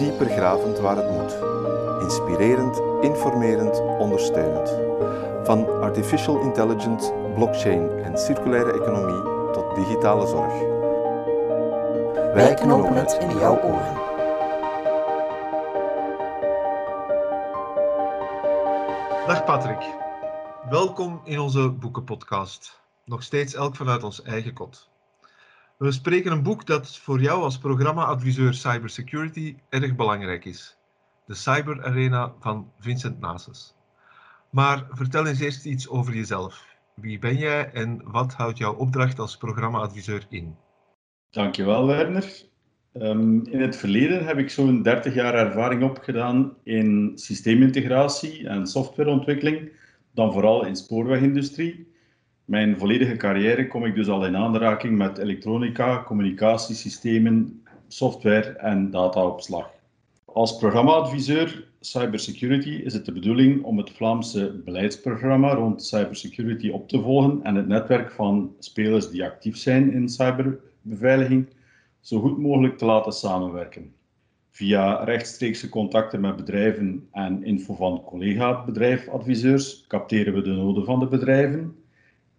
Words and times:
dieper 0.00 0.26
gravend 0.26 0.78
waar 0.78 0.96
het 0.96 1.10
moet. 1.10 1.36
Inspirerend, 2.02 2.82
informerend, 3.00 3.80
ondersteunend. 3.98 4.78
Van 5.46 5.80
artificial 5.80 6.40
intelligence, 6.40 7.12
blockchain 7.34 7.90
en 8.02 8.18
circulaire 8.18 8.72
economie 8.72 9.52
tot 9.52 9.74
digitale 9.74 10.26
zorg. 10.26 10.52
Wij 12.34 12.54
knopen 12.54 12.94
het 12.94 13.18
in 13.20 13.38
jouw 13.38 13.60
oren. 13.62 13.98
Dag 19.26 19.44
Patrick, 19.44 19.94
welkom 20.70 21.20
in 21.24 21.38
onze 21.38 21.70
boekenpodcast. 21.70 22.80
Nog 23.04 23.22
steeds 23.22 23.54
elk 23.54 23.76
vanuit 23.76 24.02
ons 24.02 24.22
eigen 24.22 24.52
kot. 24.52 24.89
We 25.80 25.92
spreken 25.92 26.32
een 26.32 26.42
boek 26.42 26.66
dat 26.66 26.98
voor 26.98 27.20
jou 27.20 27.42
als 27.42 27.58
programma-adviseur 27.58 28.54
cybersecurity 28.54 29.56
erg 29.68 29.96
belangrijk 29.96 30.44
is. 30.44 30.76
De 31.26 31.34
Cyber 31.34 31.84
Arena 31.84 32.32
van 32.40 32.72
Vincent 32.78 33.20
Nases. 33.20 33.74
Maar 34.50 34.86
vertel 34.90 35.26
eens 35.26 35.40
eerst 35.40 35.64
iets 35.64 35.88
over 35.88 36.14
jezelf. 36.14 36.66
Wie 36.94 37.18
ben 37.18 37.36
jij 37.36 37.70
en 37.72 38.00
wat 38.04 38.32
houdt 38.34 38.58
jouw 38.58 38.74
opdracht 38.74 39.18
als 39.18 39.36
programma-adviseur 39.36 40.26
in? 40.28 40.56
Dankjewel, 41.30 41.86
Werner. 41.86 42.42
Um, 42.92 43.46
in 43.46 43.60
het 43.60 43.76
verleden 43.76 44.26
heb 44.26 44.38
ik 44.38 44.50
zo'n 44.50 44.82
30 44.82 45.14
jaar 45.14 45.34
ervaring 45.34 45.82
opgedaan 45.82 46.56
in 46.64 47.12
systeemintegratie 47.14 48.48
en 48.48 48.66
softwareontwikkeling, 48.66 49.72
dan 50.14 50.32
vooral 50.32 50.66
in 50.66 50.76
spoorwegindustrie. 50.76 51.89
Mijn 52.50 52.78
volledige 52.78 53.16
carrière 53.16 53.66
kom 53.66 53.84
ik 53.84 53.94
dus 53.94 54.08
al 54.08 54.26
in 54.26 54.36
aanraking 54.36 54.96
met 54.96 55.18
elektronica, 55.18 56.02
communicatiesystemen, 56.02 57.62
software 57.88 58.48
en 58.50 58.90
dataopslag. 58.90 59.70
Als 60.24 60.56
programmaadviseur 60.56 61.64
cybersecurity 61.80 62.70
is 62.70 62.92
het 62.92 63.04
de 63.04 63.12
bedoeling 63.12 63.62
om 63.62 63.78
het 63.78 63.90
Vlaamse 63.90 64.62
beleidsprogramma 64.64 65.54
rond 65.54 65.84
cybersecurity 65.84 66.70
op 66.70 66.88
te 66.88 67.00
volgen 67.00 67.40
en 67.42 67.54
het 67.54 67.66
netwerk 67.66 68.10
van 68.10 68.54
spelers 68.58 69.10
die 69.10 69.24
actief 69.24 69.56
zijn 69.56 69.92
in 69.92 70.08
cyberbeveiliging 70.08 71.48
zo 72.00 72.20
goed 72.20 72.38
mogelijk 72.38 72.78
te 72.78 72.84
laten 72.84 73.12
samenwerken. 73.12 73.92
Via 74.50 75.04
rechtstreekse 75.04 75.68
contacten 75.68 76.20
met 76.20 76.36
bedrijven 76.36 77.08
en 77.12 77.44
info 77.44 77.74
van 77.74 78.02
collega-bedrijfadviseurs 78.04 79.84
capteren 79.88 80.34
we 80.34 80.42
de 80.42 80.50
noden 80.50 80.84
van 80.84 80.98
de 80.98 81.06
bedrijven 81.06 81.74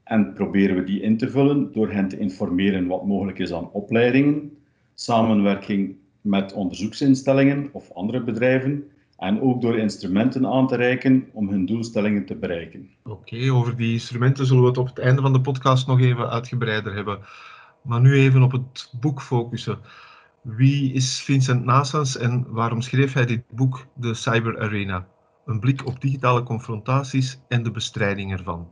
en 0.03 0.33
proberen 0.33 0.75
we 0.75 0.83
die 0.83 1.02
in 1.02 1.17
te 1.17 1.30
vullen 1.30 1.73
door 1.73 1.91
hen 1.91 2.07
te 2.07 2.17
informeren 2.17 2.88
wat 2.88 3.05
mogelijk 3.05 3.39
is 3.39 3.53
aan 3.53 3.71
opleidingen, 3.71 4.57
samenwerking 4.94 5.95
met 6.21 6.53
onderzoeksinstellingen 6.53 7.69
of 7.71 7.91
andere 7.91 8.23
bedrijven 8.23 8.83
en 9.17 9.41
ook 9.41 9.61
door 9.61 9.77
instrumenten 9.77 10.47
aan 10.47 10.67
te 10.67 10.75
reiken 10.75 11.29
om 11.33 11.49
hun 11.49 11.66
doelstellingen 11.66 12.25
te 12.25 12.35
bereiken. 12.35 12.89
Oké, 13.03 13.52
over 13.52 13.77
die 13.77 13.94
instrumenten 13.94 14.45
zullen 14.45 14.61
we 14.61 14.69
het 14.69 14.77
op 14.77 14.88
het 14.88 14.99
einde 14.99 15.22
van 15.22 15.33
de 15.33 15.41
podcast 15.41 15.88
nog 15.88 16.02
even 16.02 16.29
uitgebreider 16.29 16.94
hebben. 16.94 17.19
Maar 17.81 18.02
nu 18.02 18.13
even 18.13 18.41
op 18.41 18.52
het 18.52 18.94
boek 18.99 19.22
focussen. 19.22 19.79
Wie 20.41 20.94
is 20.94 21.22
Vincent 21.22 21.66
Nassans 21.66 22.17
en 22.17 22.45
waarom 22.50 22.81
schreef 22.81 23.13
hij 23.13 23.25
dit 23.25 23.44
boek, 23.50 23.85
De 23.95 24.13
Cyber 24.13 24.59
Arena? 24.59 25.07
Een 25.45 25.59
blik 25.59 25.85
op 25.85 26.01
digitale 26.01 26.44
confrontaties 26.44 27.40
en 27.47 27.63
de 27.63 27.72
bestrijding 27.72 28.31
ervan. 28.31 28.67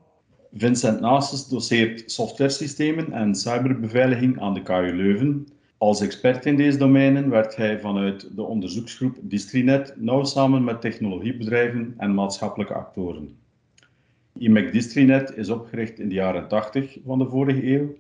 Vincent 0.53 0.99
Nassans 0.99 1.49
doseert 1.49 2.11
softwaresystemen 2.11 3.11
en 3.11 3.35
cyberbeveiliging 3.35 4.41
aan 4.41 4.53
de 4.53 4.61
KU 4.61 4.95
Leuven 4.95 5.47
als 5.79 6.01
expert 6.01 6.45
in 6.45 6.55
deze 6.55 6.77
domeinen 6.77 7.29
werkt 7.29 7.55
hij 7.55 7.79
vanuit 7.79 8.35
de 8.35 8.43
onderzoeksgroep 8.43 9.17
Distrinet 9.21 9.93
nauw 9.97 10.23
samen 10.23 10.63
met 10.63 10.81
technologiebedrijven 10.81 11.93
en 11.97 12.13
maatschappelijke 12.13 12.73
actoren. 12.73 13.37
IMEC 14.37 14.71
Distrinet 14.71 15.37
is 15.37 15.49
opgericht 15.49 15.99
in 15.99 16.09
de 16.09 16.15
jaren 16.15 16.47
80 16.47 16.97
van 17.05 17.17
de 17.17 17.25
vorige 17.25 17.73
eeuw 17.73 17.95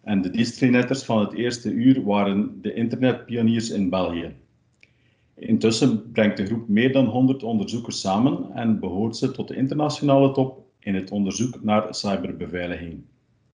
en 0.00 0.22
de 0.22 0.30
Distrinetters 0.30 1.04
van 1.04 1.20
het 1.20 1.32
eerste 1.32 1.70
uur 1.70 2.04
waren 2.04 2.58
de 2.62 2.74
internetpioniers 2.74 3.70
in 3.70 3.90
België. 3.90 4.34
Intussen 5.34 6.12
brengt 6.12 6.36
de 6.36 6.46
groep 6.46 6.68
meer 6.68 6.92
dan 6.92 7.06
100 7.06 7.42
onderzoekers 7.42 8.00
samen 8.00 8.50
en 8.54 8.80
behoort 8.80 9.16
ze 9.16 9.30
tot 9.30 9.48
de 9.48 9.56
internationale 9.56 10.32
top 10.32 10.63
in 10.84 10.94
het 10.94 11.10
onderzoek 11.10 11.62
naar 11.62 11.94
cyberbeveiliging. 11.94 13.02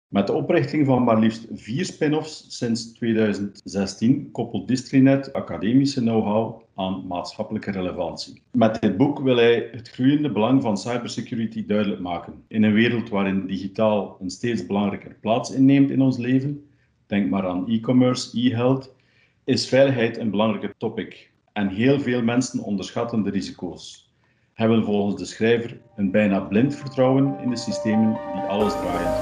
Met 0.09 0.27
de 0.27 0.33
oprichting 0.33 0.87
van 0.87 1.05
maar 1.05 1.19
liefst 1.19 1.47
vier 1.53 1.85
spin-offs 1.85 2.45
sinds 2.49 2.93
2016 2.93 4.31
koppelt 4.31 4.69
Distrinet 4.69 5.33
academische 5.33 6.01
know-how 6.01 6.63
aan 6.75 7.07
maatschappelijke 7.07 7.71
relevantie. 7.71 8.43
Met 8.53 8.81
dit 8.81 8.97
boek 8.97 9.21
wil 9.21 9.37
hij 9.37 9.69
het 9.73 9.89
groeiende 9.89 10.33
belang 10.33 10.63
van 10.63 10.79
cybersecurity 10.79 11.67
duidelijk 11.67 12.01
maken. 12.01 12.45
In 12.47 12.63
een 12.63 12.73
wereld 12.73 13.09
waarin 13.09 13.47
digitaal 13.47 14.17
een 14.21 14.31
steeds 14.31 14.67
belangrijker 14.67 15.17
plaats 15.21 15.51
inneemt 15.51 15.91
in 15.91 16.01
ons 16.01 16.17
leven, 16.17 16.69
denk 17.07 17.31
maar 17.31 17.47
aan 17.47 17.69
e-commerce, 17.69 18.39
e-health, 18.39 18.95
is 19.45 19.69
veiligheid 19.69 20.19
een 20.19 20.31
belangrijke 20.31 20.75
topic. 20.79 21.33
En 21.53 21.69
heel 21.69 22.01
veel 22.01 22.23
mensen 22.23 22.63
onderschatten 22.63 23.23
de 23.23 23.31
risico's. 23.31 24.08
Hebben 24.59 24.85
volgens 24.85 25.17
de 25.17 25.25
schrijver 25.25 25.81
een 25.97 26.11
bijna 26.11 26.41
blind 26.41 26.77
vertrouwen 26.77 27.39
in 27.43 27.51
de 27.51 27.57
systemen 27.57 28.21
die 28.33 28.43
alles 28.43 28.73
draaien. 28.73 29.15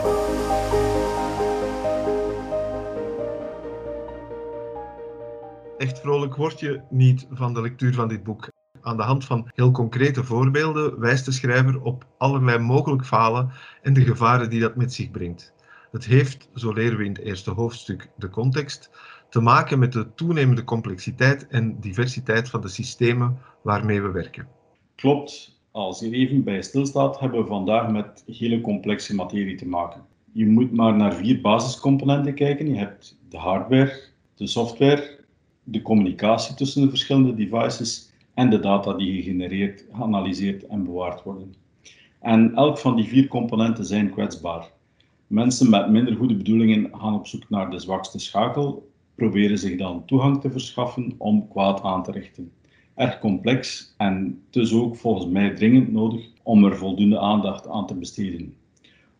Echt 5.78 6.00
vrolijk 6.00 6.36
word 6.36 6.60
je 6.60 6.80
niet 6.90 7.26
van 7.30 7.54
de 7.54 7.60
lectuur 7.60 7.94
van 7.94 8.08
dit 8.08 8.22
boek. 8.22 8.50
Aan 8.80 8.96
de 8.96 9.02
hand 9.02 9.24
van 9.24 9.50
heel 9.54 9.70
concrete 9.70 10.24
voorbeelden 10.24 11.00
wijst 11.00 11.24
de 11.24 11.32
schrijver 11.32 11.82
op 11.82 12.06
allerlei 12.18 12.58
mogelijk 12.58 13.04
falen 13.04 13.50
en 13.82 13.92
de 13.92 14.04
gevaren 14.04 14.50
die 14.50 14.60
dat 14.60 14.76
met 14.76 14.92
zich 14.92 15.10
brengt. 15.10 15.54
Het 15.90 16.04
heeft, 16.04 16.48
zo 16.54 16.72
leren 16.72 16.98
we 16.98 17.04
in 17.04 17.12
het 17.12 17.22
eerste 17.22 17.50
hoofdstuk, 17.50 18.10
de 18.16 18.30
context, 18.30 18.90
te 19.28 19.40
maken 19.40 19.78
met 19.78 19.92
de 19.92 20.14
toenemende 20.14 20.64
complexiteit 20.64 21.46
en 21.46 21.80
diversiteit 21.80 22.50
van 22.50 22.60
de 22.60 22.68
systemen 22.68 23.38
waarmee 23.62 24.02
we 24.02 24.10
werken. 24.10 24.55
Klopt. 24.96 25.60
Als 25.70 26.00
je 26.00 26.10
even 26.10 26.44
bij 26.44 26.62
stilstaat, 26.62 27.20
hebben 27.20 27.40
we 27.40 27.46
vandaag 27.46 27.90
met 27.90 28.24
hele 28.26 28.60
complexe 28.60 29.14
materie 29.14 29.56
te 29.56 29.68
maken. 29.68 30.04
Je 30.32 30.46
moet 30.46 30.72
maar 30.72 30.96
naar 30.96 31.14
vier 31.14 31.40
basiscomponenten 31.40 32.34
kijken. 32.34 32.68
Je 32.68 32.76
hebt 32.76 33.18
de 33.28 33.36
hardware, 33.36 34.00
de 34.34 34.46
software, 34.46 35.24
de 35.64 35.82
communicatie 35.82 36.54
tussen 36.54 36.82
de 36.82 36.88
verschillende 36.88 37.34
devices 37.34 38.12
en 38.34 38.50
de 38.50 38.60
data 38.60 38.92
die 38.92 39.22
gegenereerd, 39.22 39.84
geanalyseerd 39.92 40.66
en 40.66 40.84
bewaard 40.84 41.22
worden. 41.22 41.54
En 42.20 42.54
elk 42.54 42.78
van 42.78 42.96
die 42.96 43.04
vier 43.04 43.28
componenten 43.28 43.84
zijn 43.84 44.10
kwetsbaar. 44.10 44.70
Mensen 45.26 45.70
met 45.70 45.90
minder 45.90 46.16
goede 46.16 46.36
bedoelingen 46.36 46.90
gaan 46.92 47.14
op 47.14 47.26
zoek 47.26 47.50
naar 47.50 47.70
de 47.70 47.78
zwakste 47.78 48.18
schakel, 48.18 48.90
proberen 49.14 49.58
zich 49.58 49.78
dan 49.78 50.04
toegang 50.04 50.40
te 50.40 50.50
verschaffen 50.50 51.14
om 51.18 51.48
kwaad 51.48 51.82
aan 51.82 52.02
te 52.02 52.12
richten. 52.12 52.52
Erg 52.96 53.18
complex 53.18 53.94
en 53.96 54.42
dus 54.50 54.72
ook 54.72 54.96
volgens 54.96 55.32
mij 55.32 55.54
dringend 55.54 55.92
nodig 55.92 56.26
om 56.42 56.64
er 56.64 56.76
voldoende 56.76 57.18
aandacht 57.18 57.68
aan 57.68 57.86
te 57.86 57.94
besteden. 57.94 58.54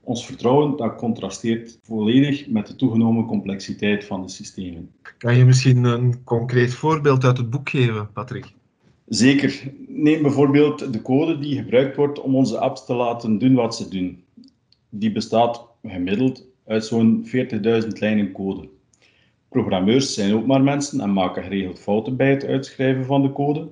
Ons 0.01 0.27
vertrouwen 0.27 0.77
dat 0.77 0.97
contrasteert 0.97 1.79
volledig 1.83 2.49
met 2.49 2.67
de 2.67 2.77
toegenomen 2.77 3.27
complexiteit 3.27 4.05
van 4.05 4.23
de 4.23 4.29
systemen. 4.29 4.91
Kan 5.19 5.37
je 5.37 5.45
misschien 5.45 5.85
een 5.85 6.25
concreet 6.25 6.75
voorbeeld 6.75 7.25
uit 7.25 7.37
het 7.37 7.51
boek 7.51 7.69
geven, 7.69 8.13
Patrick? 8.13 8.53
Zeker. 9.09 9.73
Neem 9.89 10.23
bijvoorbeeld 10.23 10.93
de 10.93 11.03
code 11.03 11.39
die 11.39 11.57
gebruikt 11.57 11.97
wordt 11.97 12.21
om 12.21 12.37
onze 12.37 12.59
apps 12.59 12.85
te 12.85 12.95
laten 12.95 13.39
doen 13.39 13.55
wat 13.55 13.77
ze 13.77 13.89
doen. 13.89 14.25
Die 14.89 15.13
bestaat 15.13 15.67
gemiddeld 15.83 16.47
uit 16.67 16.85
zo'n 16.85 17.27
40.000 17.27 17.89
lijnen 17.89 18.33
code. 18.33 18.69
Programmeurs 19.63 20.15
zijn 20.15 20.35
ook 20.35 20.47
maar 20.47 20.63
mensen 20.63 21.01
en 21.01 21.13
maken 21.13 21.43
geregeld 21.43 21.79
fouten 21.79 22.17
bij 22.17 22.31
het 22.31 22.45
uitschrijven 22.45 23.05
van 23.05 23.23
de 23.23 23.33
code. 23.33 23.69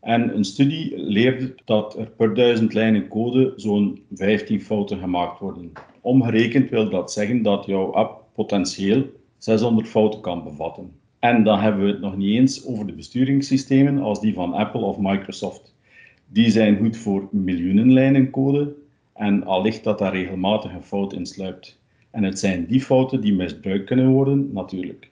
En 0.00 0.36
een 0.36 0.44
studie 0.44 0.92
leerde 0.96 1.54
dat 1.64 1.98
er 1.98 2.06
per 2.06 2.34
duizend 2.34 2.74
lijnen 2.74 3.08
code 3.08 3.52
zo'n 3.56 4.02
15 4.14 4.60
fouten 4.60 4.98
gemaakt 4.98 5.38
worden. 5.38 5.72
Omgerekend 6.00 6.70
wil 6.70 6.90
dat 6.90 7.12
zeggen 7.12 7.42
dat 7.42 7.66
jouw 7.66 7.92
app 7.92 8.24
potentieel 8.34 9.04
600 9.38 9.88
fouten 9.88 10.20
kan 10.20 10.44
bevatten. 10.44 10.92
En 11.18 11.44
dan 11.44 11.58
hebben 11.58 11.84
we 11.84 11.90
het 11.90 12.00
nog 12.00 12.16
niet 12.16 12.36
eens 12.36 12.66
over 12.66 12.86
de 12.86 12.92
besturingssystemen 12.92 13.98
als 13.98 14.20
die 14.20 14.34
van 14.34 14.54
Apple 14.54 14.80
of 14.80 14.98
Microsoft. 14.98 15.74
Die 16.26 16.50
zijn 16.50 16.76
goed 16.76 16.96
voor 16.96 17.28
miljoenen 17.30 17.92
lijnen 17.92 18.30
code 18.30 18.74
en 19.14 19.44
al 19.44 19.62
ligt 19.62 19.84
dat 19.84 19.98
daar 19.98 20.12
regelmatig 20.12 20.72
een 20.72 20.82
fout 20.82 21.12
in 21.12 21.26
sluipt. 21.26 21.80
En 22.10 22.22
het 22.22 22.38
zijn 22.38 22.66
die 22.66 22.80
fouten 22.80 23.20
die 23.20 23.34
misbruikt 23.34 23.86
kunnen 23.86 24.08
worden, 24.08 24.52
natuurlijk. 24.52 25.10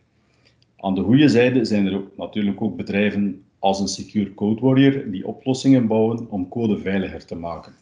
Aan 0.77 0.95
de 0.95 1.03
goede 1.03 1.29
zijde 1.29 1.65
zijn 1.65 1.87
er 1.87 1.95
ook, 1.95 2.17
natuurlijk 2.17 2.63
ook 2.63 2.77
bedrijven 2.77 3.45
als 3.59 3.81
een 3.81 3.89
Secure 3.89 4.35
Code 4.35 4.61
Warrior 4.61 5.11
die 5.11 5.27
oplossingen 5.27 5.87
bouwen 5.87 6.31
om 6.31 6.49
code 6.49 6.79
veiliger 6.79 7.27
te 7.27 7.35
maken. 7.35 7.75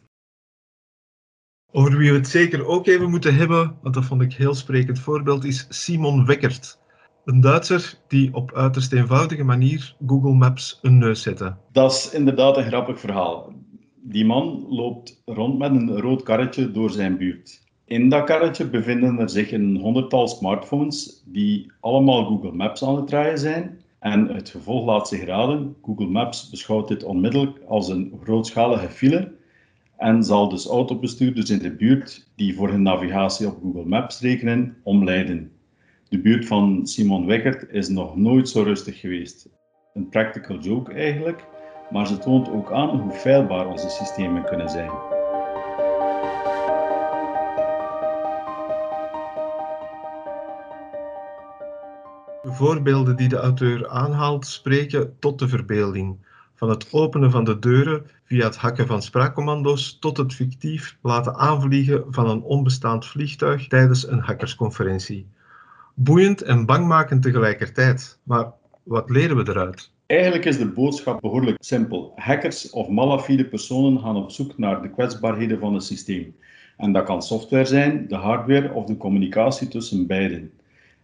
Over 1.71 1.97
wie 1.97 2.11
we 2.11 2.17
het 2.17 2.27
zeker 2.27 2.65
ook 2.65 2.87
even 2.87 3.09
moeten 3.09 3.35
hebben, 3.35 3.77
want 3.81 3.95
dat 3.95 4.05
vond 4.05 4.21
ik 4.21 4.31
een 4.31 4.37
heel 4.37 4.53
sprekend 4.53 4.99
voorbeeld, 4.99 5.43
is 5.43 5.65
Simon 5.69 6.25
Weckert. 6.25 6.79
Een 7.25 7.41
Duitser 7.41 7.93
die 8.07 8.33
op 8.33 8.53
uiterst 8.53 8.93
eenvoudige 8.93 9.43
manier 9.43 9.95
Google 10.07 10.33
Maps 10.33 10.79
een 10.81 10.97
neus 10.97 11.21
zette. 11.21 11.55
Dat 11.71 11.91
is 11.91 12.13
inderdaad 12.13 12.57
een 12.57 12.65
grappig 12.65 12.99
verhaal. 12.99 13.53
Die 14.01 14.25
man 14.25 14.65
loopt 14.69 15.21
rond 15.25 15.57
met 15.57 15.71
een 15.71 15.99
rood 15.99 16.23
karretje 16.23 16.71
door 16.71 16.89
zijn 16.89 17.17
buurt. 17.17 17.64
In 17.85 18.09
dat 18.09 18.23
karretje 18.23 18.69
bevinden 18.69 19.19
er 19.19 19.29
zich 19.29 19.51
een 19.51 19.77
honderdtal 19.77 20.27
smartphones 20.27 21.23
die 21.25 21.71
allemaal 21.79 22.25
Google 22.25 22.51
Maps 22.51 22.83
aan 22.83 22.95
het 22.95 23.07
draaien 23.07 23.37
zijn. 23.37 23.79
En 23.99 24.27
het 24.27 24.49
gevolg 24.49 24.85
laat 24.85 25.07
zich 25.07 25.25
raden. 25.25 25.75
Google 25.81 26.07
Maps 26.07 26.49
beschouwt 26.49 26.87
dit 26.87 27.03
onmiddellijk 27.03 27.59
als 27.67 27.89
een 27.89 28.19
grootschalige 28.23 28.89
file 28.89 29.31
en 29.97 30.23
zal 30.23 30.49
dus 30.49 30.67
autobestuurders 30.67 31.49
in 31.49 31.59
de 31.59 31.75
buurt 31.75 32.27
die 32.35 32.55
voor 32.55 32.69
hun 32.69 32.81
navigatie 32.81 33.47
op 33.47 33.57
Google 33.61 33.85
Maps 33.85 34.21
rekenen, 34.21 34.77
omleiden. 34.83 35.51
De 36.09 36.19
buurt 36.19 36.45
van 36.45 36.87
Simon 36.87 37.25
Weckert 37.25 37.69
is 37.71 37.87
nog 37.89 38.15
nooit 38.15 38.49
zo 38.49 38.61
rustig 38.61 38.99
geweest. 38.99 39.49
Een 39.93 40.09
practical 40.09 40.57
joke 40.57 40.93
eigenlijk, 40.93 41.45
maar 41.91 42.07
ze 42.07 42.17
toont 42.17 42.49
ook 42.49 42.71
aan 42.71 42.99
hoe 42.99 43.11
feilbaar 43.11 43.67
onze 43.67 43.89
systemen 43.89 44.45
kunnen 44.45 44.69
zijn. 44.69 45.14
Voorbeelden 52.55 53.15
die 53.15 53.27
de 53.27 53.37
auteur 53.37 53.87
aanhaalt 53.87 54.47
spreken 54.47 55.19
tot 55.19 55.39
de 55.39 55.47
verbeelding. 55.47 56.17
Van 56.55 56.69
het 56.69 56.87
openen 56.91 57.31
van 57.31 57.43
de 57.43 57.59
deuren 57.59 58.05
via 58.23 58.43
het 58.45 58.55
hakken 58.55 58.87
van 58.87 59.01
spraakcommando's 59.01 59.97
tot 59.99 60.17
het 60.17 60.33
fictief 60.33 60.97
laten 61.01 61.35
aanvliegen 61.35 62.03
van 62.09 62.29
een 62.29 62.41
onbestaand 62.41 63.05
vliegtuig 63.05 63.67
tijdens 63.67 64.07
een 64.07 64.19
hackersconferentie. 64.19 65.27
Boeiend 65.93 66.41
en 66.41 66.65
bangmakend 66.65 67.21
tegelijkertijd. 67.21 68.19
Maar 68.23 68.51
wat 68.83 69.09
leren 69.09 69.37
we 69.37 69.49
eruit? 69.49 69.91
Eigenlijk 70.05 70.45
is 70.45 70.57
de 70.57 70.67
boodschap 70.67 71.21
behoorlijk 71.21 71.57
simpel. 71.59 72.11
Hackers 72.15 72.69
of 72.69 72.87
malafide 72.87 73.45
personen 73.45 73.99
gaan 73.99 74.15
op 74.15 74.31
zoek 74.31 74.57
naar 74.57 74.81
de 74.81 74.89
kwetsbaarheden 74.89 75.59
van 75.59 75.73
het 75.73 75.83
systeem. 75.83 76.35
En 76.77 76.91
dat 76.91 77.05
kan 77.05 77.21
software 77.21 77.65
zijn, 77.65 78.07
de 78.07 78.15
hardware 78.15 78.73
of 78.73 78.85
de 78.85 78.97
communicatie 78.97 79.67
tussen 79.67 80.07
beiden. 80.07 80.51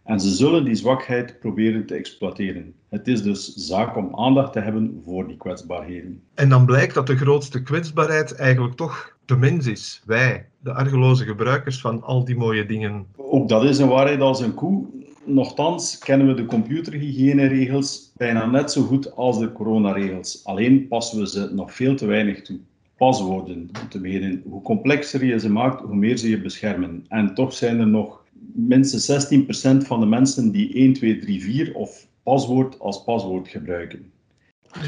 En 0.04 0.20
ze 0.20 0.30
zullen 0.30 0.64
die 0.64 0.74
zwakheid 0.74 1.38
proberen 1.40 1.86
te 1.86 1.94
exploiteren. 1.94 2.74
Het 2.88 3.08
is 3.08 3.22
dus 3.22 3.54
zaak 3.54 3.96
om 3.96 4.16
aandacht 4.16 4.52
te 4.52 4.60
hebben 4.60 5.02
voor 5.04 5.26
die 5.26 5.36
kwetsbaarheden. 5.36 6.22
En 6.34 6.48
dan 6.48 6.66
blijkt 6.66 6.94
dat 6.94 7.06
de 7.06 7.16
grootste 7.16 7.62
kwetsbaarheid 7.62 8.34
eigenlijk 8.34 8.74
toch 8.76 9.16
de 9.24 9.36
mens 9.36 9.66
is. 9.66 10.02
Wij, 10.04 10.46
de 10.58 10.72
argeloze 10.72 11.24
gebruikers 11.24 11.80
van 11.80 12.02
al 12.02 12.24
die 12.24 12.36
mooie 12.36 12.66
dingen. 12.66 13.06
Ook 13.16 13.48
dat 13.48 13.64
is 13.64 13.78
een 13.78 13.88
waarheid 13.88 14.20
als 14.20 14.40
een 14.40 14.54
koe. 14.54 14.86
Nochtans 15.24 15.98
kennen 15.98 16.26
we 16.26 16.34
de 16.34 16.46
computerhygiëneregels 16.46 18.12
bijna 18.16 18.46
net 18.46 18.72
zo 18.72 18.82
goed 18.82 19.16
als 19.16 19.38
de 19.38 19.52
coronaregels. 19.52 20.44
Alleen 20.44 20.88
passen 20.88 21.18
we 21.18 21.28
ze 21.28 21.50
nog 21.52 21.72
veel 21.74 21.94
te 21.94 22.06
weinig 22.06 22.42
toe. 22.42 22.58
Paswoorden, 22.96 23.70
om 23.82 23.88
te 23.88 24.00
beginnen. 24.00 24.42
Hoe 24.48 24.62
complexer 24.62 25.24
je 25.24 25.38
ze 25.38 25.50
maakt, 25.50 25.80
hoe 25.80 25.96
meer 25.96 26.16
ze 26.16 26.30
je 26.30 26.40
beschermen. 26.40 27.04
En 27.08 27.34
toch 27.34 27.52
zijn 27.52 27.80
er 27.80 27.86
nog 27.86 28.21
minstens 28.54 29.26
16% 29.32 29.86
van 29.86 30.00
de 30.00 30.06
mensen 30.06 30.50
die 30.50 30.74
1, 30.74 30.92
2, 30.92 31.18
3, 31.18 31.42
4 31.42 31.74
of 31.74 32.06
paswoord 32.22 32.80
als 32.80 33.04
paswoord 33.04 33.48
gebruiken. 33.48 34.12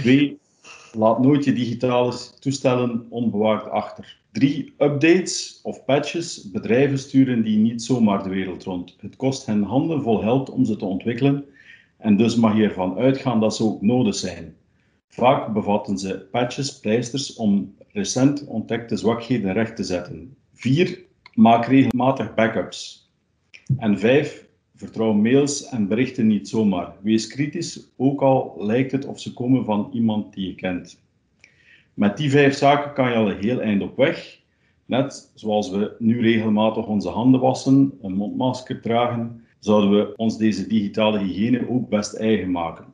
2. 0.02 0.38
Laat 0.93 1.22
nooit 1.22 1.44
je 1.44 1.52
digitale 1.52 2.14
toestellen 2.40 3.06
onbewaakt 3.08 3.70
achter. 3.70 4.19
3. 4.32 4.75
Updates 4.78 5.61
of 5.62 5.84
patches. 5.84 6.50
Bedrijven 6.50 6.99
sturen 6.99 7.43
die 7.43 7.58
niet 7.58 7.82
zomaar 7.82 8.22
de 8.22 8.28
wereld 8.28 8.62
rond. 8.62 8.96
Het 9.00 9.16
kost 9.16 9.46
hen 9.46 9.62
handen 9.62 10.02
vol 10.02 10.19
geld 10.19 10.50
om 10.50 10.64
ze 10.64 10.76
te 10.76 10.84
ontwikkelen 10.84 11.44
en 11.99 12.16
dus 12.16 12.37
mag 12.37 12.56
je 12.56 12.62
ervan 12.62 12.96
uitgaan 12.99 13.40
dat 13.40 13.56
ze 13.56 13.64
ook 13.64 13.82
nodig 13.82 14.14
zijn. 14.14 14.56
Vaak 15.08 15.52
bevatten 15.52 15.99
ze 15.99 16.28
patches, 16.31 16.81
pleisters 16.81 17.34
om 17.34 17.75
recent 17.93 18.46
ontdekte 18.46 18.96
zwakheden 18.96 19.52
recht 19.52 19.76
te 19.76 19.84
zetten. 19.84 20.37
4. 20.52 21.05
Maak 21.34 21.66
regelmatig 21.66 22.34
backups. 22.34 23.03
En 23.78 23.99
vijf, 23.99 24.46
vertrouw 24.75 25.12
mails 25.12 25.69
en 25.69 25.88
berichten 25.88 26.26
niet 26.26 26.49
zomaar. 26.49 26.93
Wees 27.02 27.26
kritisch, 27.26 27.93
ook 27.96 28.22
al 28.22 28.55
lijkt 28.58 28.93
het 28.93 29.06
of 29.06 29.20
ze 29.20 29.32
komen 29.32 29.64
van 29.64 29.90
iemand 29.93 30.34
die 30.34 30.46
je 30.46 30.55
kent. 30.55 31.02
Met 31.94 32.16
die 32.16 32.31
vijf 32.31 32.55
zaken 32.55 32.93
kan 32.93 33.08
je 33.08 33.16
al 33.16 33.31
een 33.31 33.40
heel 33.40 33.61
eind 33.61 33.82
op 33.82 33.96
weg. 33.96 34.43
Net 34.87 35.31
zoals 35.34 35.70
we 35.70 35.96
nu 35.99 36.20
regelmatig 36.20 36.87
onze 36.87 37.08
handen 37.08 37.40
wassen, 37.40 37.99
een 38.02 38.14
mondmasker 38.14 38.81
dragen, 38.81 39.44
zouden 39.58 39.90
we 39.90 40.16
ons 40.16 40.38
deze 40.38 40.66
digitale 40.66 41.19
hygiëne 41.19 41.70
ook 41.70 41.88
best 41.88 42.14
eigen 42.14 42.50
maken. 42.50 42.84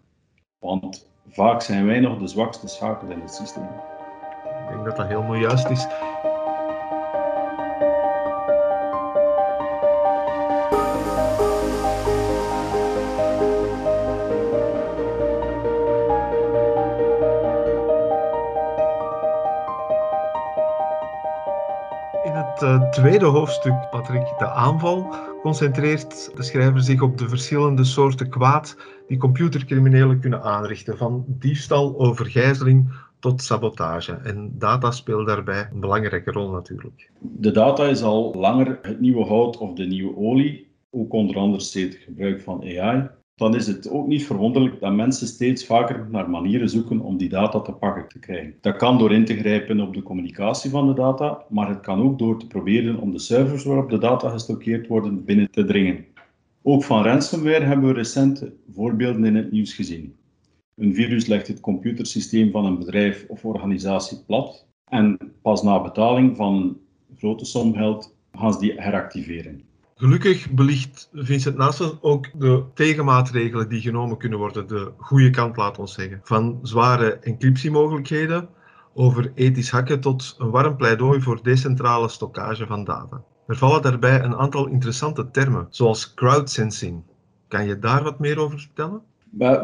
Want 0.59 1.11
vaak 1.29 1.63
zijn 1.63 1.87
wij 1.87 2.01
nog 2.01 2.19
de 2.19 2.27
zwakste 2.27 2.69
schakel 2.69 3.11
in 3.11 3.21
het 3.21 3.35
systeem. 3.35 3.69
Ik 4.61 4.69
denk 4.69 4.85
dat 4.85 4.97
dat 4.97 5.07
helemaal 5.07 5.35
juist 5.35 5.71
is. 5.71 5.87
Het 22.91 22.99
tweede 22.99 23.25
hoofdstuk, 23.25 23.75
Patrick, 23.91 24.35
de 24.39 24.51
aanval, 24.51 25.15
concentreert 25.43 26.37
de 26.37 26.43
schrijver 26.43 26.81
zich 26.81 27.03
op 27.03 27.19
de 27.19 27.29
verschillende 27.29 27.85
soorten 27.85 28.29
kwaad 28.29 28.77
die 29.09 29.19
computercriminelen 29.19 30.21
kunnen 30.21 30.43
aanrichten, 30.43 30.97
van 30.97 31.25
diefstal 31.27 31.99
over 31.99 32.27
gijzeling 32.27 32.93
tot 33.19 33.43
sabotage. 33.43 34.13
En 34.13 34.55
data 34.59 34.91
speelt 34.91 35.27
daarbij 35.27 35.69
een 35.73 35.81
belangrijke 35.81 36.31
rol 36.31 36.51
natuurlijk. 36.51 37.11
De 37.21 37.51
data 37.51 37.85
is 37.85 38.03
al 38.03 38.35
langer 38.35 38.79
het 38.83 39.01
nieuwe 39.01 39.25
hout 39.25 39.59
of 39.59 39.75
de 39.75 39.87
nieuwe 39.87 40.17
olie, 40.17 40.71
ook 40.91 41.13
onder 41.13 41.37
andere 41.37 41.63
steeds 41.63 41.97
gebruik 41.97 42.41
van 42.41 42.63
AI 42.63 43.09
dan 43.41 43.55
is 43.55 43.67
het 43.67 43.91
ook 43.91 44.07
niet 44.07 44.27
verwonderlijk 44.27 44.81
dat 44.81 44.95
mensen 44.95 45.27
steeds 45.27 45.67
vaker 45.67 46.07
naar 46.11 46.31
manieren 46.31 46.69
zoeken 46.69 47.01
om 47.01 47.17
die 47.17 47.29
data 47.29 47.61
te 47.61 47.73
pakken 47.73 48.09
te 48.09 48.19
krijgen. 48.19 48.55
Dat 48.61 48.77
kan 48.77 48.99
door 48.99 49.13
in 49.13 49.25
te 49.25 49.37
grijpen 49.37 49.81
op 49.81 49.95
de 49.95 50.03
communicatie 50.03 50.71
van 50.71 50.87
de 50.87 50.95
data, 50.95 51.45
maar 51.49 51.69
het 51.69 51.81
kan 51.81 52.03
ook 52.03 52.19
door 52.19 52.39
te 52.39 52.47
proberen 52.47 52.99
om 52.99 53.11
de 53.11 53.19
servers 53.19 53.65
waarop 53.65 53.91
de 53.91 53.99
data 53.99 54.29
gestockeerd 54.29 54.87
worden 54.87 55.25
binnen 55.25 55.51
te 55.51 55.65
dringen. 55.65 56.05
Ook 56.63 56.85
van 56.85 57.03
ransomware 57.03 57.65
hebben 57.65 57.89
we 57.89 57.95
recente 57.95 58.53
voorbeelden 58.73 59.25
in 59.25 59.37
het 59.37 59.53
nieuws 59.53 59.75
gezien. 59.75 60.15
Een 60.77 60.95
virus 60.95 61.27
legt 61.27 61.49
het 61.49 61.61
computersysteem 61.61 62.51
van 62.51 62.65
een 62.65 62.79
bedrijf 62.79 63.25
of 63.29 63.45
organisatie 63.45 64.19
plat 64.27 64.67
en 64.85 65.19
pas 65.43 65.63
na 65.63 65.83
betaling 65.83 66.37
van 66.37 66.55
een 66.55 67.17
grote 67.17 67.45
som 67.45 67.75
geld 67.75 68.17
gaan 68.33 68.53
ze 68.53 68.59
die 68.59 68.81
heractiveren. 68.81 69.69
Gelukkig 70.01 70.51
belicht 70.51 71.11
Vincent 71.13 71.57
Nassen 71.57 71.99
ook 72.03 72.41
de 72.41 72.65
tegenmaatregelen 72.75 73.69
die 73.69 73.81
genomen 73.81 74.17
kunnen 74.17 74.39
worden, 74.39 74.67
de 74.67 74.93
goede 74.97 75.31
kant 75.31 75.57
laat 75.57 75.79
ons 75.79 75.95
zeggen. 75.95 76.21
Van 76.23 76.59
zware 76.63 77.13
encryptiemogelijkheden 77.13 78.49
over 78.95 79.33
ethisch 79.35 79.71
hacken 79.71 80.01
tot 80.01 80.37
een 80.39 80.51
warm 80.51 80.77
pleidooi 80.77 81.21
voor 81.21 81.43
decentrale 81.43 82.09
stockage 82.09 82.67
van 82.67 82.85
data. 82.85 83.23
Er 83.47 83.57
vallen 83.57 83.83
daarbij 83.83 84.23
een 84.23 84.37
aantal 84.37 84.67
interessante 84.67 85.31
termen, 85.31 85.67
zoals 85.71 86.15
crowdsensing. 86.15 87.03
Kan 87.49 87.67
je 87.67 87.79
daar 87.79 88.03
wat 88.03 88.19
meer 88.19 88.39
over 88.39 88.59
vertellen? 88.59 89.01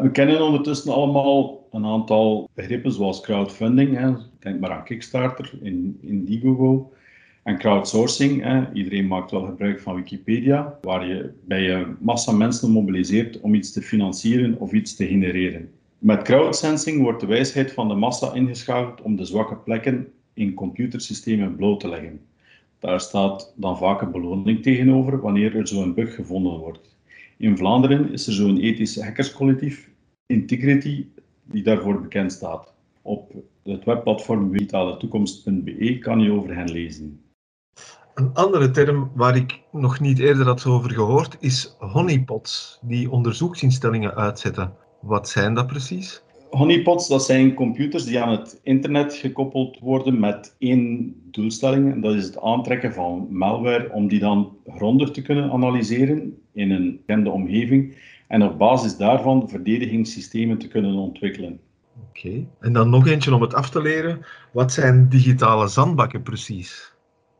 We 0.01 0.09
kennen 0.11 0.41
ondertussen 0.41 0.93
allemaal 0.93 1.67
een 1.71 1.85
aantal 1.85 2.49
begrippen 2.53 2.91
zoals 2.91 3.21
crowdfunding. 3.21 4.17
Denk 4.39 4.59
maar 4.59 4.71
aan 4.71 4.83
Kickstarter, 4.83 5.53
Indiegogo. 6.01 6.91
En 7.47 7.57
crowdsourcing, 7.57 8.45
iedereen 8.73 9.07
maakt 9.07 9.31
wel 9.31 9.45
gebruik 9.45 9.79
van 9.79 9.95
Wikipedia, 9.95 10.77
waar 10.81 11.07
je 11.07 11.33
bij 11.45 11.61
je 11.61 11.95
massa 11.99 12.31
mensen 12.31 12.71
mobiliseert 12.71 13.39
om 13.39 13.53
iets 13.53 13.71
te 13.71 13.81
financieren 13.81 14.59
of 14.59 14.71
iets 14.71 14.95
te 14.95 15.07
genereren. 15.07 15.69
Met 15.97 16.21
crowdsensing 16.21 17.01
wordt 17.01 17.19
de 17.19 17.25
wijsheid 17.25 17.71
van 17.71 17.87
de 17.87 17.95
massa 17.95 18.33
ingeschakeld 18.33 19.01
om 19.01 19.15
de 19.15 19.25
zwakke 19.25 19.55
plekken 19.55 20.07
in 20.33 20.53
computersystemen 20.53 21.55
bloot 21.55 21.79
te 21.79 21.89
leggen. 21.89 22.19
Daar 22.79 22.99
staat 22.99 23.53
dan 23.55 23.77
vaak 23.77 24.01
een 24.01 24.11
beloning 24.11 24.63
tegenover 24.63 25.21
wanneer 25.21 25.55
er 25.55 25.67
zo'n 25.67 25.93
bug 25.93 26.15
gevonden 26.15 26.57
wordt. 26.57 26.95
In 27.37 27.57
Vlaanderen 27.57 28.11
is 28.11 28.27
er 28.27 28.33
zo'n 28.33 28.57
ethisch 28.57 29.01
hackerscollectief, 29.01 29.89
Integrity, 30.25 31.05
die 31.43 31.63
daarvoor 31.63 32.01
bekend 32.01 32.31
staat. 32.31 32.73
Op 33.01 33.33
het 33.63 33.83
webplatform 33.83 34.51
vitaletoekomst.be 34.51 35.97
kan 35.99 36.19
je 36.19 36.31
over 36.31 36.55
hen 36.55 36.71
lezen. 36.71 37.19
Een 38.17 38.33
andere 38.33 38.71
term 38.71 39.11
waar 39.13 39.35
ik 39.35 39.61
nog 39.71 39.99
niet 39.99 40.19
eerder 40.19 40.45
had 40.45 40.65
over 40.65 40.91
gehoord 40.91 41.37
is 41.39 41.75
honeypots, 41.79 42.79
die 42.81 43.11
onderzoeksinstellingen 43.11 44.15
uitzetten. 44.15 44.73
Wat 45.01 45.29
zijn 45.29 45.53
dat 45.53 45.67
precies? 45.67 46.23
Honeypots, 46.49 47.07
dat 47.07 47.25
zijn 47.25 47.53
computers 47.53 48.05
die 48.05 48.19
aan 48.19 48.31
het 48.31 48.59
internet 48.63 49.13
gekoppeld 49.13 49.79
worden 49.79 50.19
met 50.19 50.55
één 50.59 51.15
doelstelling. 51.31 51.91
En 51.91 52.01
dat 52.01 52.13
is 52.13 52.25
het 52.25 52.41
aantrekken 52.41 52.93
van 52.93 53.27
malware 53.29 53.91
om 53.91 54.07
die 54.07 54.19
dan 54.19 54.57
grondig 54.65 55.11
te 55.11 55.21
kunnen 55.21 55.51
analyseren 55.51 56.37
in 56.53 56.71
een 56.71 56.91
bekende 57.05 57.29
omgeving 57.29 57.97
en 58.27 58.43
op 58.43 58.57
basis 58.57 58.97
daarvan 58.97 59.49
verdedigingssystemen 59.49 60.57
te 60.57 60.67
kunnen 60.67 60.93
ontwikkelen. 60.93 61.59
Oké, 62.09 62.45
en 62.59 62.73
dan 62.73 62.89
nog 62.89 63.07
eentje 63.07 63.35
om 63.35 63.41
het 63.41 63.53
af 63.53 63.69
te 63.69 63.81
leren. 63.81 64.25
Wat 64.51 64.71
zijn 64.71 65.09
digitale 65.09 65.67
zandbakken 65.67 66.21
precies? 66.21 66.95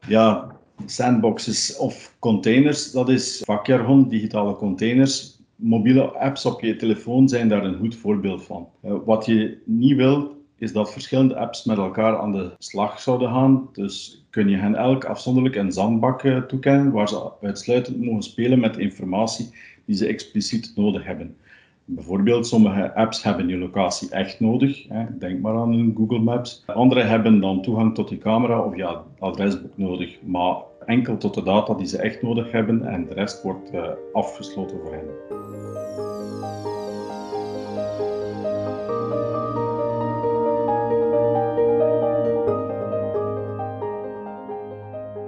Ja, 0.08 0.57
sandboxes 0.86 1.78
of 1.78 2.16
containers, 2.20 2.92
dat 2.92 3.10
is 3.10 3.42
vakjargon, 3.46 4.08
digitale 4.08 4.56
containers 4.56 5.38
mobiele 5.58 6.02
apps 6.02 6.46
op 6.46 6.62
je 6.62 6.76
telefoon 6.76 7.30
zijn 7.30 7.50
daar 7.50 7.64
een 7.64 7.78
goed 7.78 7.96
voorbeeld 7.96 8.44
van. 8.44 8.68
Uh, 8.86 8.94
wat 9.06 9.26
je 9.26 9.58
niet 9.66 9.96
wil, 9.96 10.36
is 10.58 10.74
dat 10.74 10.92
verschillende 10.92 11.36
apps 11.36 11.64
met 11.64 11.78
elkaar 11.78 12.18
aan 12.18 12.32
de 12.32 12.52
slag 12.58 13.00
zouden 13.00 13.30
gaan. 13.30 13.70
Dus 13.72 14.26
kun 14.30 14.50
je 14.50 14.58
hen 14.58 14.76
elk 14.76 15.06
afzonderlijk 15.06 15.56
een 15.56 15.72
zandbak 15.72 16.24
uh, 16.24 16.38
toekennen, 16.38 16.92
waar 16.92 17.10
ze 17.10 17.32
uitsluitend 17.42 18.04
mogen 18.04 18.24
spelen 18.24 18.60
met 18.60 18.78
informatie 18.78 19.50
die 19.86 19.96
ze 19.96 20.08
expliciet 20.08 20.72
nodig 20.76 21.06
hebben. 21.06 21.36
Bijvoorbeeld, 21.86 22.48
sommige 22.48 22.96
apps 22.96 23.24
hebben 23.24 23.48
je 23.48 23.58
locatie 23.58 24.10
echt 24.10 24.40
nodig. 24.40 24.88
Denk 25.20 25.42
maar 25.42 25.56
aan 25.56 25.94
Google 25.98 26.20
Maps. 26.20 26.64
Andere 26.66 27.02
hebben 27.02 27.40
dan 27.40 27.62
toegang 27.62 27.96
tot 27.96 28.10
je 28.10 28.18
camera 28.18 28.62
of 28.62 28.76
je 28.76 28.98
adresboek 29.20 29.78
nodig, 29.78 30.18
maar 30.22 30.56
enkel 30.88 31.18
tot 31.18 31.34
de 31.34 31.44
data 31.44 31.74
die 31.74 31.88
ze 31.88 31.98
echt 31.98 32.22
nodig 32.22 32.52
hebben 32.52 32.86
en 32.86 33.06
de 33.06 33.14
rest 33.14 33.44
wordt 33.44 33.74
uh, 33.74 33.90
afgesloten 34.14 34.78
voor 34.80 34.92
hen. 34.92 35.06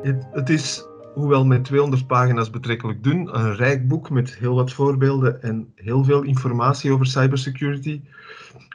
Het, 0.02 0.28
het 0.32 0.50
is, 0.50 0.86
hoewel 1.14 1.46
met 1.46 1.64
200 1.64 2.08
pagina's 2.08 2.50
betrekkelijk 2.50 3.04
dun, 3.04 3.36
een 3.36 3.56
rijk 3.56 3.88
boek 3.88 4.10
met 4.10 4.36
heel 4.36 4.56
wat 4.56 4.72
voorbeelden 4.72 5.42
en 5.42 5.74
heel 5.76 6.04
veel 6.04 6.24
informatie 6.24 6.92
over 6.92 7.06
cybersecurity. 7.06 8.02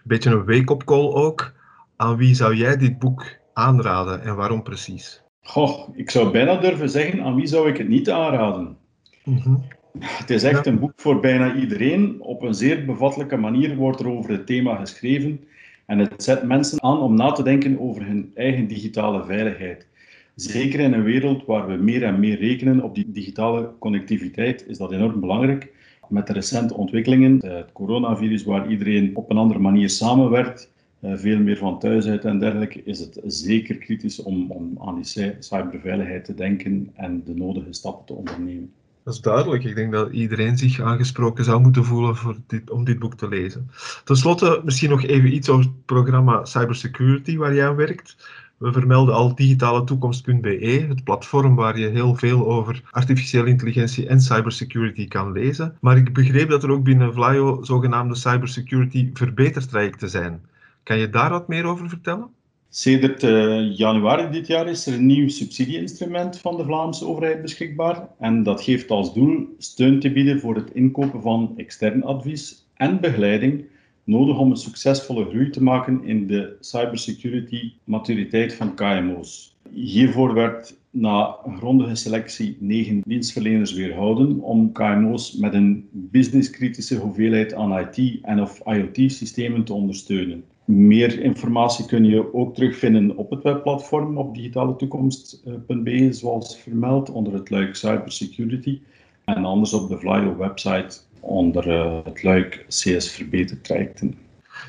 Beetje 0.04 0.30
een 0.30 0.46
wake-up 0.46 0.84
call 0.84 1.12
ook. 1.12 1.52
Aan 1.96 2.16
wie 2.16 2.34
zou 2.34 2.54
jij 2.54 2.76
dit 2.76 2.98
boek 2.98 3.24
aanraden 3.52 4.22
en 4.22 4.36
waarom 4.36 4.62
precies? 4.62 5.23
Goh, 5.44 5.88
ik 5.94 6.10
zou 6.10 6.30
bijna 6.30 6.56
durven 6.56 6.90
zeggen, 6.90 7.22
aan 7.22 7.34
wie 7.34 7.46
zou 7.46 7.68
ik 7.68 7.76
het 7.76 7.88
niet 7.88 8.10
aanraden? 8.10 8.76
Mm 9.24 9.62
Het 9.98 10.30
is 10.30 10.42
echt 10.42 10.66
een 10.66 10.78
boek 10.78 10.92
voor 10.96 11.20
bijna 11.20 11.54
iedereen. 11.54 12.20
Op 12.20 12.42
een 12.42 12.54
zeer 12.54 12.84
bevattelijke 12.84 13.36
manier 13.36 13.76
wordt 13.76 14.00
er 14.00 14.08
over 14.08 14.30
het 14.30 14.46
thema 14.46 14.76
geschreven. 14.76 15.40
En 15.86 15.98
het 15.98 16.22
zet 16.22 16.42
mensen 16.42 16.82
aan 16.82 16.98
om 16.98 17.14
na 17.14 17.32
te 17.32 17.42
denken 17.42 17.80
over 17.80 18.06
hun 18.06 18.30
eigen 18.34 18.66
digitale 18.66 19.24
veiligheid. 19.24 19.86
Zeker 20.34 20.80
in 20.80 20.92
een 20.92 21.02
wereld 21.02 21.46
waar 21.46 21.66
we 21.66 21.74
meer 21.74 22.02
en 22.02 22.20
meer 22.20 22.38
rekenen 22.38 22.82
op 22.82 22.94
die 22.94 23.10
digitale 23.10 23.70
connectiviteit, 23.78 24.66
is 24.68 24.78
dat 24.78 24.92
enorm 24.92 25.20
belangrijk. 25.20 25.72
Met 26.08 26.26
de 26.26 26.32
recente 26.32 26.74
ontwikkelingen, 26.74 27.46
het 27.46 27.72
coronavirus, 27.72 28.44
waar 28.44 28.70
iedereen 28.70 29.16
op 29.16 29.30
een 29.30 29.36
andere 29.36 29.60
manier 29.60 29.90
samenwerkt, 29.90 30.62
eh, 30.62 30.73
veel 31.12 31.38
meer 31.38 31.56
van 31.56 31.78
thuis 31.78 32.06
uit 32.06 32.24
en 32.24 32.38
dergelijke, 32.38 32.82
is 32.84 33.00
het 33.00 33.20
zeker 33.24 33.76
kritisch 33.76 34.22
om, 34.22 34.50
om 34.50 34.78
aan 34.80 34.94
die 34.94 35.34
cyberveiligheid 35.38 36.24
te 36.24 36.34
denken 36.34 36.90
en 36.94 37.22
de 37.24 37.34
nodige 37.34 37.72
stappen 37.72 38.06
te 38.06 38.12
ondernemen. 38.12 38.72
Dat 39.04 39.14
is 39.14 39.20
duidelijk. 39.20 39.64
Ik 39.64 39.74
denk 39.74 39.92
dat 39.92 40.12
iedereen 40.12 40.58
zich 40.58 40.80
aangesproken 40.80 41.44
zou 41.44 41.60
moeten 41.60 41.84
voelen 41.84 42.16
voor 42.16 42.36
dit, 42.46 42.70
om 42.70 42.84
dit 42.84 42.98
boek 42.98 43.14
te 43.14 43.28
lezen. 43.28 43.70
Ten 44.04 44.16
slotte 44.16 44.60
misschien 44.64 44.90
nog 44.90 45.04
even 45.04 45.34
iets 45.34 45.48
over 45.48 45.64
het 45.64 45.84
programma 45.84 46.44
Cybersecurity 46.44 47.36
waar 47.36 47.54
jij 47.54 47.68
aan 47.68 47.76
werkt. 47.76 48.16
We 48.56 48.72
vermelden 48.72 49.14
al 49.14 49.34
digitaletoekomst.be, 49.34 50.84
het 50.88 51.04
platform 51.04 51.54
waar 51.54 51.78
je 51.78 51.88
heel 51.88 52.14
veel 52.14 52.46
over 52.46 52.82
artificiële 52.90 53.48
intelligentie 53.48 54.06
en 54.06 54.20
cybersecurity 54.20 55.08
kan 55.08 55.32
lezen. 55.32 55.76
Maar 55.80 55.96
ik 55.96 56.12
begreep 56.12 56.48
dat 56.48 56.62
er 56.62 56.70
ook 56.70 56.84
binnen 56.84 57.14
Vlaio 57.14 57.62
zogenaamde 57.62 58.14
cybersecurity 58.14 59.10
verbetertrajecten 59.12 60.10
zijn. 60.10 60.40
Kan 60.84 60.98
je 60.98 61.10
daar 61.10 61.30
wat 61.30 61.48
meer 61.48 61.64
over 61.64 61.88
vertellen? 61.88 62.28
Sedert 62.68 63.22
uh, 63.22 63.76
januari 63.76 64.30
dit 64.30 64.46
jaar 64.46 64.68
is 64.68 64.86
er 64.86 64.94
een 64.94 65.06
nieuw 65.06 65.28
subsidieinstrument 65.28 66.38
van 66.38 66.56
de 66.56 66.64
Vlaamse 66.64 67.06
overheid 67.06 67.42
beschikbaar. 67.42 68.08
En 68.18 68.42
dat 68.42 68.62
geeft 68.62 68.90
als 68.90 69.14
doel 69.14 69.54
steun 69.58 70.00
te 70.00 70.12
bieden 70.12 70.40
voor 70.40 70.54
het 70.54 70.70
inkopen 70.70 71.22
van 71.22 71.54
extern 71.56 72.02
advies 72.02 72.66
en 72.74 73.00
begeleiding 73.00 73.64
nodig 74.04 74.38
om 74.38 74.50
een 74.50 74.56
succesvolle 74.56 75.24
groei 75.24 75.50
te 75.50 75.62
maken 75.62 76.04
in 76.04 76.26
de 76.26 76.56
cybersecurity 76.60 77.72
maturiteit 77.84 78.54
van 78.54 78.74
KMO's. 78.74 79.56
Hiervoor 79.70 80.34
werd 80.34 80.76
na 80.90 81.36
grondige 81.56 81.94
selectie 81.94 82.56
negen 82.60 83.02
dienstverleners 83.04 83.72
weerhouden 83.72 84.40
om 84.40 84.72
KMO's 84.72 85.36
met 85.36 85.54
een 85.54 85.88
businesskritische 85.90 86.96
hoeveelheid 86.96 87.54
aan 87.54 87.78
IT 87.78 88.18
en 88.22 88.40
of 88.40 88.60
IoT-systemen 88.64 89.64
te 89.64 89.72
ondersteunen. 89.72 90.44
Meer 90.64 91.20
informatie 91.20 91.86
kun 91.86 92.04
je 92.04 92.34
ook 92.34 92.54
terugvinden 92.54 93.16
op 93.16 93.30
het 93.30 93.42
webplatform 93.42 94.18
op 94.18 94.34
digitaletoekomst.be, 94.34 96.12
zoals 96.12 96.56
vermeld, 96.56 97.10
onder 97.10 97.32
het 97.32 97.50
luik 97.50 97.74
cybersecurity. 97.74 98.80
En 99.24 99.44
anders 99.44 99.72
op 99.72 99.88
de 99.88 99.98
Flyo 99.98 100.36
website 100.36 100.98
onder 101.20 101.68
uh, 101.68 101.98
het 102.04 102.22
luik 102.22 102.64
CS 102.68 103.10
Verbetertrajecten. 103.10 104.14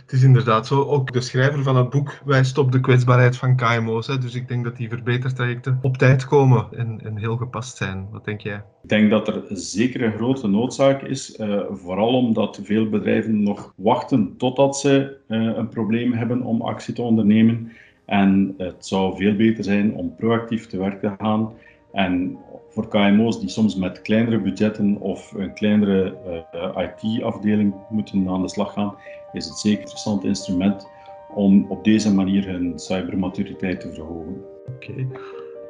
Het 0.01 0.11
is 0.11 0.23
inderdaad 0.23 0.67
zo. 0.67 0.83
Ook 0.83 1.13
de 1.13 1.21
schrijver 1.21 1.63
van 1.63 1.75
het 1.75 1.89
boek 1.89 2.21
wijst 2.25 2.57
op 2.57 2.71
de 2.71 2.79
kwetsbaarheid 2.79 3.37
van 3.37 3.55
KMO's. 3.55 4.07
Hè. 4.07 4.17
Dus 4.17 4.35
ik 4.35 4.47
denk 4.47 4.63
dat 4.63 4.77
die 4.77 4.89
verbetertrajecten 4.89 5.79
op 5.81 5.97
tijd 5.97 6.25
komen 6.25 6.67
en, 6.71 6.99
en, 7.03 7.17
heel 7.17 7.37
gepast 7.37 7.77
zijn. 7.77 8.07
Wat 8.11 8.25
denk 8.25 8.41
jij? 8.41 8.63
Ik 8.83 8.89
denk 8.89 9.09
dat 9.09 9.27
er 9.27 9.43
zeker 9.49 10.03
een 10.03 10.13
grote 10.13 10.47
noodzaak 10.47 11.01
is. 11.01 11.39
Uh, 11.39 11.61
vooral 11.71 12.13
omdat 12.13 12.59
veel 12.63 12.89
bedrijven 12.89 13.43
nog 13.43 13.73
wachten 13.75 14.37
totdat 14.37 14.77
ze 14.77 15.17
uh, 15.27 15.55
een 15.55 15.69
probleem 15.69 16.13
hebben 16.13 16.41
om 16.41 16.61
actie 16.61 16.93
te 16.93 17.01
ondernemen. 17.01 17.71
En 18.05 18.53
het 18.57 18.85
zou 18.85 19.17
veel 19.17 19.35
beter 19.35 19.63
zijn 19.63 19.93
om 19.93 20.15
proactief 20.15 20.67
te 20.67 20.77
werk 20.77 20.99
te 20.99 21.13
gaan 21.17 21.51
en 21.95 22.37
voor 22.69 22.87
KMO's 22.87 23.39
die 23.39 23.49
soms 23.49 23.75
met 23.75 24.01
kleinere 24.01 24.39
budgetten 24.39 24.97
of 24.99 25.33
een 25.33 25.53
kleinere 25.53 26.17
uh, 26.25 26.77
eh, 26.77 26.89
IT-afdeling 27.01 27.73
moeten 27.89 28.29
aan 28.29 28.41
de 28.41 28.49
slag 28.49 28.73
gaan, 28.73 28.95
is 29.31 29.45
het 29.45 29.57
zeker 29.57 29.77
een 29.77 29.83
interessant 29.83 30.23
instrument 30.23 30.87
om 31.33 31.65
op 31.69 31.83
deze 31.83 32.13
manier 32.13 32.47
hun 32.47 32.73
cybermaturiteit 32.75 33.79
te 33.81 33.93
verhogen. 33.93 34.43
Oké. 34.67 35.07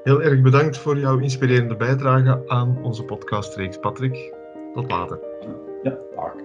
Heel 0.03 0.22
erg 0.22 0.41
bedankt 0.41 0.77
voor 0.77 1.00
jouw 1.00 1.17
inspirerende 1.17 1.75
bijdrage 1.75 2.44
aan 2.48 2.77
onze 2.84 3.03
podcastreeks, 3.03 3.77
Patrick. 3.79 4.34
Tot 4.74 4.91
later. 4.91 5.20
Ja, 5.84 5.98
dag. 6.15 6.45